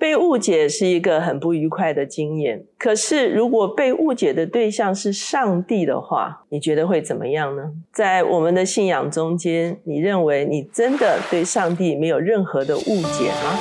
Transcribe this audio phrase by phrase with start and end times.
[0.00, 2.64] 被误解是一个很不愉快的经验。
[2.78, 7.72] 可是，如果被误解的对象是上帝的话，你觉得会怎么样呢？
[7.92, 13.58] 在我们的信仰中间，你认为你真的对上帝没有任何的误解吗？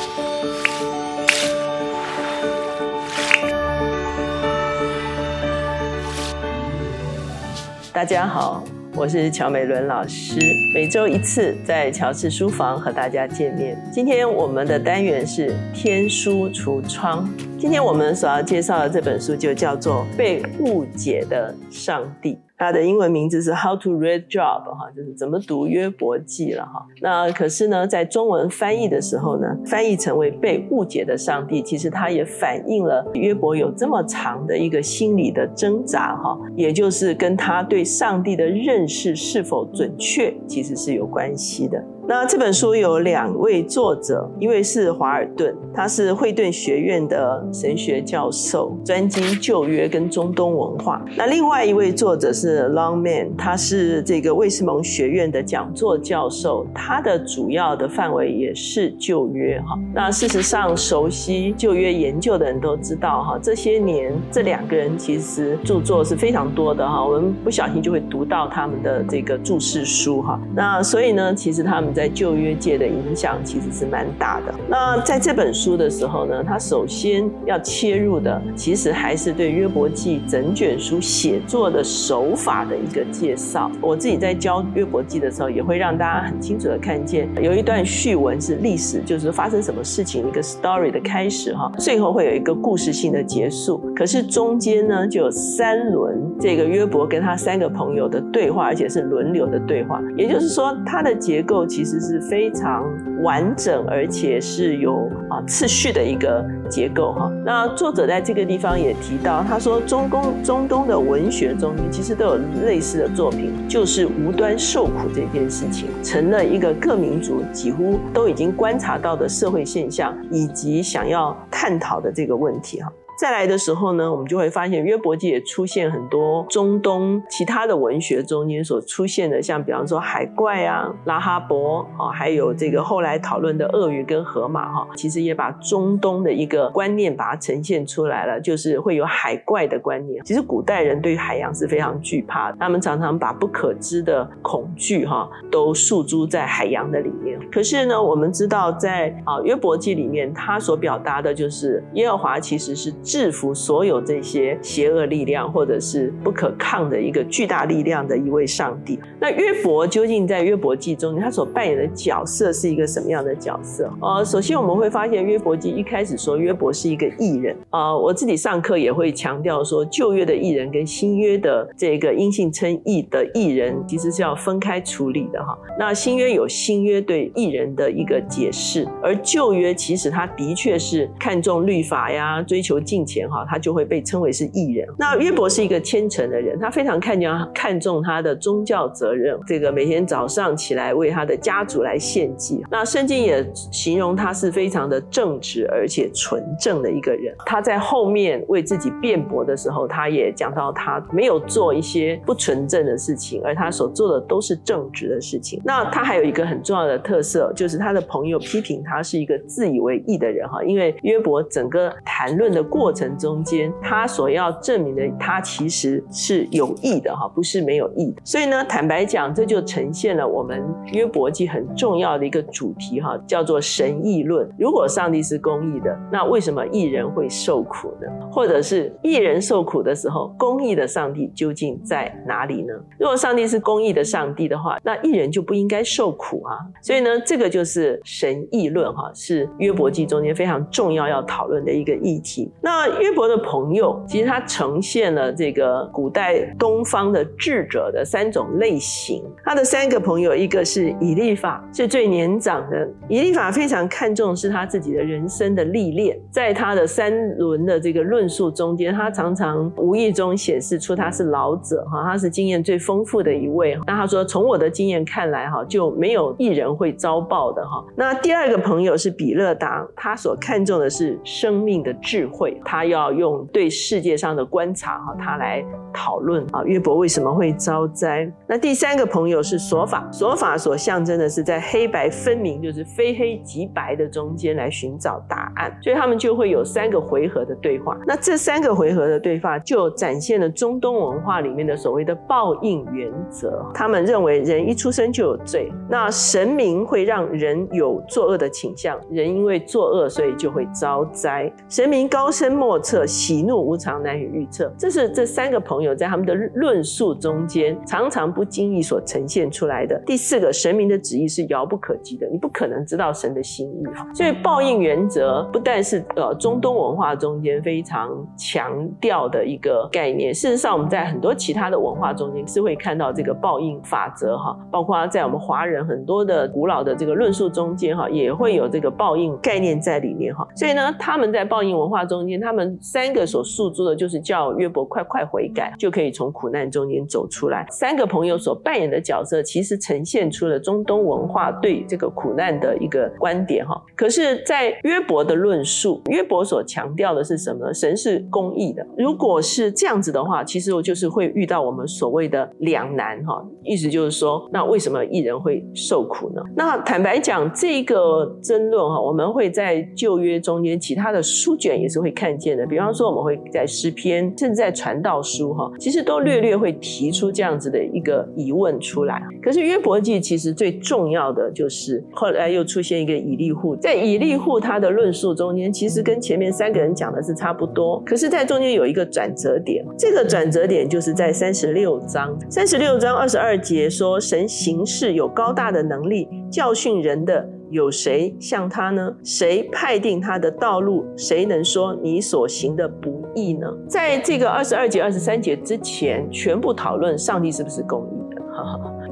[7.92, 8.64] 大家好。
[8.98, 10.40] 我是乔美伦老师，
[10.74, 13.78] 每周一次在乔治书房和大家见面。
[13.92, 17.30] 今天我们的单元是天书橱窗。
[17.60, 22.34] 今天我们所要介绍的这本书就叫做《被误解的上帝》。
[22.58, 26.86] 他的英文名字是 How to Read Job，哈，就是怎么读约伯记了哈。
[27.02, 41.84] 那可是呢，在中文翻译的时候呢，翻译成为被误解的上帝，其实它也反映了约伯有这么长的一个心理的挣扎哈，也就是跟他对上帝的认识是否准确，其实是有关系的。
[42.10, 51.04] 那这本书有两位作者，一位是华尔顿，他是惠顿学院的神学教授，专精旧约跟中东文化。
[51.18, 59.78] 那另外一位作者是 Longman，他是这个魏斯蒙学院的讲座教授，他的主要的范围也是旧约哈。
[59.94, 70.40] 那事实上，熟悉旧约研究的人都知道哈，这些年这两个人其实著作是非常多的哈，我们不小心就会读到他们的这个注释书哈。
[70.56, 71.97] 那所以呢，其实他们。
[71.98, 74.54] 在旧约界的影响其实是蛮大的。
[74.70, 83.72] 那在这本书的时候呢，他首先要切入的，其实还是对约伯记整卷书写作的手法的一个介绍。
[83.82, 93.82] 我自己在教约伯记的时候，也会让大家很清楚的看见，有一段序文是历史，就是发生什么事情一个 story 的开始哈，最后会有一个故事性的结束。
[93.96, 100.00] 可是中间呢，就有三轮这个约伯跟他三个朋友的对话，而且是轮流的对话。
[100.16, 101.87] 也就是说，它的结构其实。
[101.88, 102.84] 其实是非常
[103.24, 107.32] 完整，而且是有啊次序的一个结构哈。
[107.46, 122.92] 那作者在这个地方也提到，他说中东中东的文学中其实都有类似的作品，就是无端受苦这件事情，成了一个各民族几乎都已经观察到的社会现象，以及想要探讨的这个问题哈。
[123.18, 140.24] 再来的时候呢，我们就会发现约伯记也出现很多中东其他的文学中间所出现的，像比方说海怪啊、拉哈伯啊，还有这个后来讨论的鳄鱼跟河马哈，其实也把中东的一个观念把它呈现出来了，就是会有海怪的观念。
[140.24, 147.40] 其实古代人对海洋是非常惧怕的，他们常常把不可知的恐惧哈都诉诸在海洋的里面。
[147.52, 152.94] 可是呢，我们知道在啊约伯记里面，他所表达的就是耶和华其实是。
[153.08, 159.00] 制服所有这些邪恶力量，或者是不可抗的一个巨大力量的一位上帝。
[159.18, 163.90] 那约伯究竟在约伯记中，他所扮演的角色是一个什么样的角色？
[164.02, 167.56] 呃，首先我们会发现约伯记一开始说约伯是一个艺人。
[167.70, 175.58] 啊，我自己上课也会强调说，旧约的艺人跟新约的这个阴性称义的艺人，其实是要分开处理的哈。
[175.80, 183.08] 那新约有新约对艺人的一个解释，而旧约其实他的确是看重律法呀，追求进。
[183.08, 184.86] 前哈，他就会被称为是艺人。
[185.00, 189.40] 那约伯是一个虔诚的人，他非常看重看重他的宗教责任。
[189.48, 192.62] 这个每天早上起来为他的家族来献祭。
[192.70, 197.34] 那圣经也形容他是非常的正直而且纯正的一个人。
[197.46, 205.62] 他在后面为自己辩驳的时候，他也讲到他没有做一些不纯正的事情，而他所做的都是正直的事情。
[205.64, 212.87] 那他还有一个很重要的特色，就是他的朋友批评他是一个自以为义的人哈，因为约伯整个谈论的过。
[212.88, 218.22] 过程中间，他所要证明的，他其实是有益的哈，不是没有益的。
[218.24, 224.50] 所以呢，坦白讲，这就呈现了我们约伯记很重要的一个主题哈，叫做神义论。
[224.58, 228.08] 如果上帝是公义的，那为什么艺人会受苦呢？
[228.32, 232.74] 或者是艺人受苦的时候，公义的上帝究竟在哪里呢？
[232.98, 236.56] 如果上帝是公义的上帝的话，那艺人就不应该受苦啊。
[236.82, 242.50] 所以呢，这个就是神义论哈，是约伯记中间非常重要要讨论的一个议题。
[242.62, 249.24] 那那约伯的朋友，其实他呈现了这个古代东方的智者的三种类型。
[249.44, 252.88] 他的三个朋友，一个是以利法，是最年长的。
[253.10, 263.76] 以利法非常看重是他自己的人生的历练，在他的三轮的这个论述中间，他常常无意中显示出他是老者哈，他是经验最丰富的一位。
[263.88, 267.84] 那他说，从我的经验看来哈，就没有一人会遭报的哈。
[267.96, 272.56] 那第二个朋友是比勒达，他所看重的是生命的智慧。
[272.70, 278.30] 他要用对世界上的观察哈，他来讨论啊，约伯为什么会遭灾？
[278.46, 287.98] 那第三个朋友是索法，索法所象征的是在黑白分明，就是非黑即白的中间来寻找答案，所以他们就会有三个回合的对话。
[288.06, 293.66] 那这三个回合的对话就展现了中东文化里面的所谓的报应原则。
[293.74, 301.50] 他们认为人一出生就有罪，那神明会让人有作恶的倾向，人因为作恶所以就会遭灾。
[301.70, 304.74] 神明高深莫测，喜怒无常，难以预测。
[304.78, 310.02] 这是这三个朋友在他们的论述中间常常不经意所呈现出来的。
[310.06, 314.08] 第四个，神明的旨意是遥不可及的，你不可能知道神的心意哈。
[314.14, 330.48] 所以报应原则不但是呃中东文化中间非常强调的一个概念，事实上我们在很多其他的文化中间是会看到这个报应法则哈，包括在我们华人很多的古老的这个论述中间哈，也会有这个报应概念在里面哈。
[330.56, 337.66] 所以呢，他们在报应文化中间，他们三个所诉诸的就是叫约伯快快悔改，就可以从苦难中间走出来。
[337.72, 343.82] 三个朋友所扮演的角色，其实呈现出了中东文化对这个苦难的一个观点哈。
[343.96, 347.74] 可是，在约伯的论述，约伯所强调的是什么？
[347.74, 348.86] 神是公义的。
[348.98, 353.46] 如果是这样子的话，其实我就是会遇到我们所谓的两难哈。
[353.64, 356.42] 意思就是说，那为什么艺人会受苦呢？
[356.56, 362.66] 那坦白讲，这个争论哈，我们会在旧约中间其他的书卷也是会看见的。
[362.66, 369.22] 比方说，我们会在诗篇，甚至在传道书哈，其实都略略会提出这样子的一个疑问出来。
[369.42, 378.02] 可是约伯记其实最重要的就是后来又出现一个以利户，在以利户他的论述中间，其实跟前面三个人讲的是差不多。
[378.06, 389.14] 可是，在中间有一个转折点，这个转折点就是在三十六章，三十六章二十二节说，神行事有高大的能力，教训人的有谁像他呢？
[389.24, 391.06] 谁派定他的道路？
[391.18, 393.68] 谁能说你所行的不义呢？
[393.88, 398.42] 在这个二十二节、二十三节之前，全部讨论上帝是不是公义的。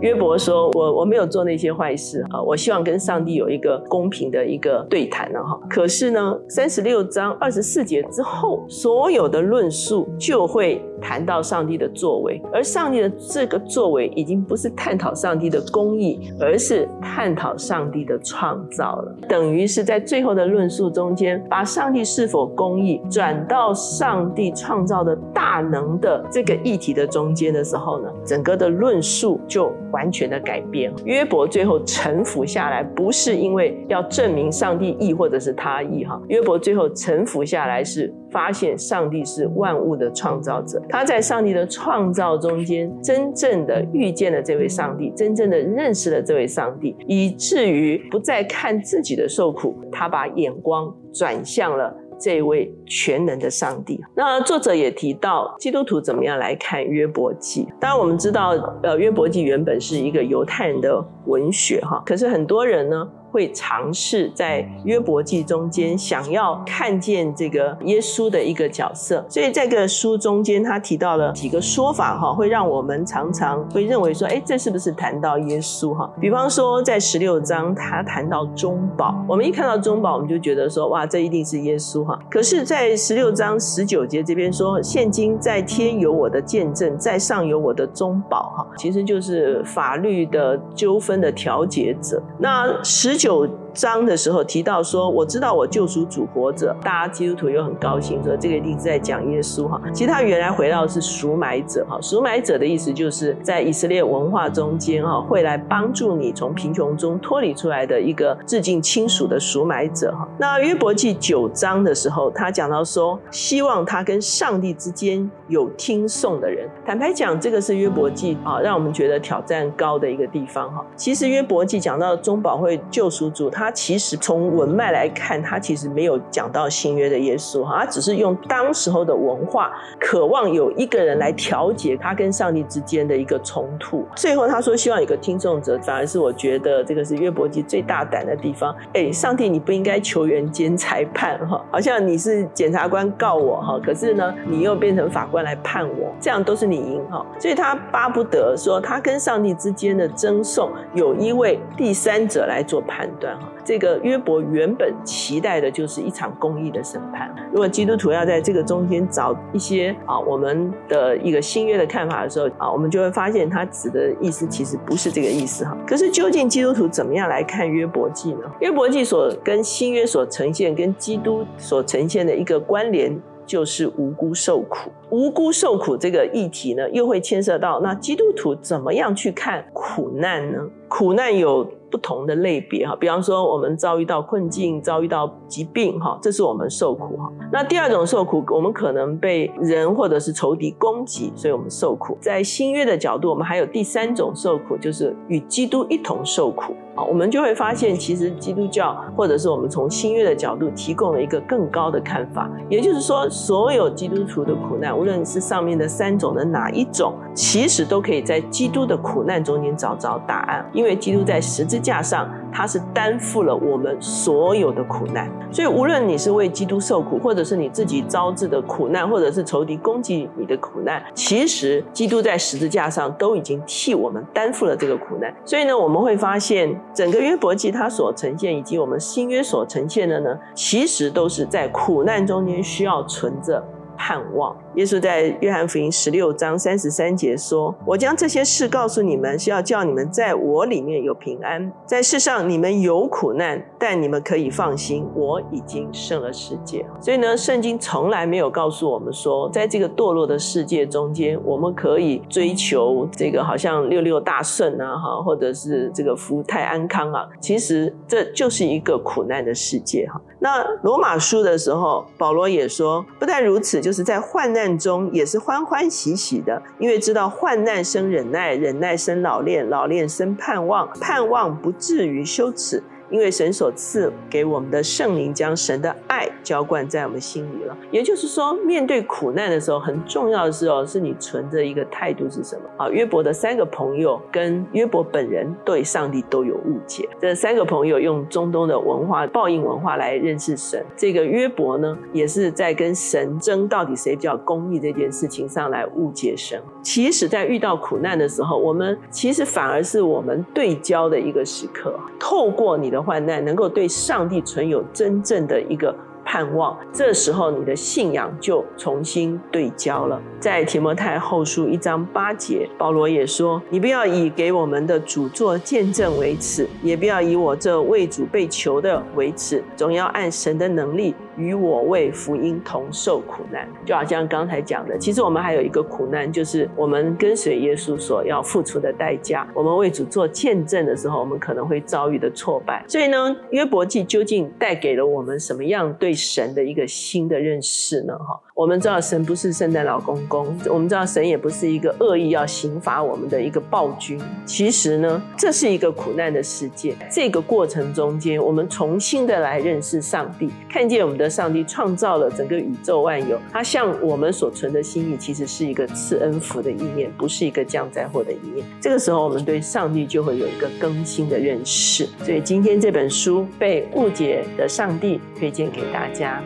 [0.02, 5.60] 约伯说：“我我没有做那些坏事啊，我希望跟上帝有一个公平的一个对谈呢，哈。
[5.70, 19.16] 可是呢，三十六章二十四节之后，所有的论述就会谈到上帝的作为，而上帝的这个作为已经不是探讨上帝的公义，而是探讨上帝的创造了。
[19.28, 36.22] 等于是在最后的论述中间，把上帝是否公义转到上帝创造的大能的这个议题的中间的时候呢，整个的论述就。”完全的改变，约伯最后臣服下来，不是因为要证明上帝义或者是他义哈。
[36.28, 51.96] 约伯最后臣服下来，是发现上帝是万物的创造者，他在上帝的创造中间，真正的遇见了这位上帝，真正的认识了这位上帝，以至于不再看自己的受苦，他把眼光转向了。
[52.18, 57.68] 这位全能的上帝，那作者也提到基督徒怎么样来看约伯记。
[57.78, 58.52] 当然，我们知道，
[58.84, 63.06] 呃，约伯记原本是一个犹太人的文学，哈，可是很多人呢。
[63.36, 76.10] 会尝试在约伯记中间想要看见这个耶稣的一个角色，所以这个书中间他提到了几个说法哈，会让我们常常会认为说，哎，这是不是谈到耶稣哈？
[76.22, 82.18] 比方说在十六章他谈到中保，我们一看到中保，我们就觉得说，哇，这一定是耶稣哈。
[82.32, 92.24] 可是，在十六章十九节这边说，现今在天有我的见证，在上有我的中保哈，其实就是法律的纠纷的调解者。
[92.40, 93.25] 那十九。
[93.26, 99.80] 九章的时候提到说，我知道我救赎主活着，大家基督徒又很高兴，说这个一定是在讲耶稣哈。
[99.94, 110.28] 其实他原来回到是赎买者哈，赎买者的意思就是在以色列文化中间哈，会来帮助你从贫穷中脱离出来的一个致敬亲属的赎买者哈。
[110.38, 116.70] 那约伯记九章的时候，他讲到说，希望他跟上帝之间有听颂的人。
[116.86, 120.86] 坦白讲，这个是约伯记啊，让我们觉得挑战高的一个地方哈。
[120.96, 123.10] 其实约伯记讲到中保会救。
[123.16, 134.06] 赎主他他其实从文脉来看，他其实没有讲到新约的耶稣哈，他只是用当时候的文化，渴望有一个人来调节他跟上帝之间的一个冲突。
[134.16, 138.76] 最后他说希望有个听众者，反而是我觉得这个是约伯记最大胆的地方。
[138.94, 147.26] 哎，上帝你不应该球员兼裁判哈，好像你是检察官告我哈，可是呢你又变成法官来判我，这样都是你赢哈。
[147.40, 152.76] 所以他巴不得说他跟上帝之间的争讼有一位第三者来做。
[152.88, 157.34] 判断哈，这个约伯原本期待的就是一场公义的审判。
[157.52, 165.76] 如果基督徒要在这个中间找一些啊，我们的一个新约的看法的时候啊，我们就会发现他指的意思其实不是这个意思哈。
[165.88, 168.42] 可是究竟基督徒怎么样来看约伯记呢？
[168.60, 173.20] 约伯记所跟新约所呈现、跟基督所呈现的一个关联。
[173.48, 174.90] 就是无辜受苦。
[175.12, 180.58] 无辜受苦这个议题呢，又会牵涉到那基督徒怎么样去看苦难呢？
[180.88, 181.64] 苦难有。
[181.96, 187.32] 不同的类别哈，比方说我们遭遇到困境、遭遇到疾病哈，这是我们受苦哈。
[187.54, 192.18] 那第二种受苦，我们可能被人或者是仇敌攻击，所以我们受苦。
[192.20, 196.76] 在新约的角度，我们还有第三种受苦，就是与基督一同受苦。
[196.96, 226.80] 啊，我们就会发现，其实基督教或者是我们从新约的角度提供了一个更高的看法，也就是说，所有基督徒的苦难，无论是上面的三种的哪一种，其实都可以在基督的苦难中间找着答案，因为基督在十字架上，他是担负了我们所有的苦难，所以无论你是为基督受苦，或者是你自己招致的苦难，或者是仇敌攻击你的苦难，其实基督在十字架上都已经替我们担负了这个苦难，所以呢，我们会发现。
[226.94, 233.62] 整个约伯记它所呈现，以及我们新约所呈现的呢，其实都是在苦难中间需要存着
[233.98, 234.56] 盼望。
[234.76, 241.72] 耶稣在约翰福音十六章三十三节说：“我将这些事告诉你们，是要叫你们在我里面有平安。
[241.86, 257.26] 在世上你们有苦难，但你们可以放心，我已经胜了世界。”所以呢，圣经从来没有告诉我们说，在这个堕落的世界中间，我们可以追求这个好像六六大顺啊，哈，或者是这个福泰安康啊。
[257.40, 260.20] 其实这就是一个苦难的世界哈。
[260.40, 264.65] 那罗马书的时候，保罗也说，不但如此，就是在患难。
[264.78, 272.82] 中也是欢欢喜喜的，因为知道患难生忍耐，忍耐生老练，老练生盼望，盼望不至于羞耻。
[273.16, 277.74] 因为神所赐给我们的圣灵，将神的爱浇灌在我们心里了。
[277.90, 282.64] 也就是说，面对苦难的时候，很重要的时候，是你存着一个态度是什么？
[282.76, 287.08] 啊，约伯的三个朋友跟约伯本人对上帝都有误解。
[287.22, 290.86] 这三个朋友用中东的文化、报应文化来认识神。
[290.98, 296.62] 这个约伯呢，也是在跟神争到底谁比较公义这件事情上来误解神。
[296.84, 301.98] 其实，在遇到苦难的时候，我们其实反而是我们对焦的一个时刻。
[302.20, 305.96] 透过你的患难，能够对上帝存有真正的一个。
[306.28, 310.20] 盼望，这时候你的信仰就重新对焦了。
[310.40, 329.48] 在提摩太后书一章八节，保罗也说：“你不要以给我们的主做见证为耻，也不要以我这为主被囚的为耻，总要按神的能力与我为福音同受苦难。”就好像刚才讲的，其实我们还有一个苦难，就是我们跟随耶稣所要付出的代价。
[329.54, 332.84] 我们为主做见证的时候，我们可能会遭遇的挫败。
[332.88, 336.16] 所以呢，约伯记究竟带给了我们什么样对？
[336.16, 338.18] 神的一个新的认识呢？
[338.18, 344.20] 哈，我们知道神不是圣诞老公公，我们知道神也不是一个恶意要刑罚我们的一个暴君。
[344.46, 346.96] 其实呢，这是一个苦难的世界。
[347.12, 358.66] 这个过程中间，我们重新的来认识上帝，看见我们的上帝创造了整个宇宙万有，它向我们所存的心意，其实是一个赐恩福的意念，不是一个降灾祸的意念。
[358.82, 362.08] 这个时候，我们对上帝就会有一个更新的认识。
[362.24, 366.08] 所以今天这本书被误解的上帝推荐给大。
[366.16, 366.42] 家。